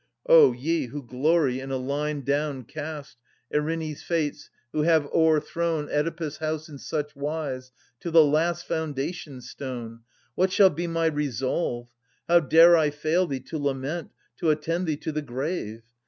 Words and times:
O 0.25 0.51
ye 0.51 0.87
who 0.87 1.03
glory 1.05 1.59
in 1.59 1.69
a 1.69 1.77
line 1.77 2.21
down 2.21 2.63
cast, 2.63 3.17
Erinnys 3.53 4.01
fates, 4.01 4.49
who 4.71 4.81
have 4.81 5.05
o*erthrown 5.13 5.91
Oedipus* 5.91 6.37
house 6.37 6.67
in 6.67 6.79
such 6.79 7.15
wise, 7.15 7.71
to 7.99 8.09
the 8.09 8.25
last 8.25 8.67
Foundation 8.67 9.41
stone! 9.41 9.99
What 10.33 10.51
shall 10.51 10.71
be 10.71 10.87
my 10.87 11.05
resolve?— 11.05 11.91
how 12.27 12.39
dare 12.39 12.75
I 12.75 12.89
£ail 12.89 13.29
Thee 13.29 13.41
to 13.41 13.59
lament, 13.59 14.09
to 14.37 14.49
attend 14.49 14.87
thee 14.87 14.97
to 14.97 15.11
the 15.11 15.21
grave 15.21 15.83